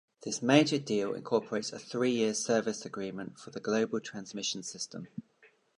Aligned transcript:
This 0.23 0.41
major 0.41 0.79
deal 0.79 1.13
incorporates 1.13 1.71
a 1.71 1.77
three-year 1.77 2.33
service 2.33 2.87
agreement 2.87 3.37
for 3.37 3.51
the 3.51 3.59
global 3.59 3.99
transmission 3.99 4.63
system. 4.63 5.09